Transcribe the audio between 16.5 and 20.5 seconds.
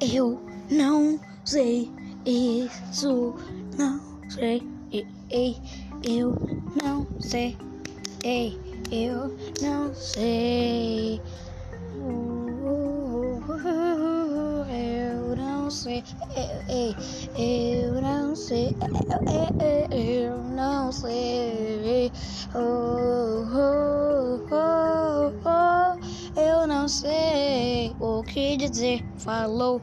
Ei, eu não sei. Eu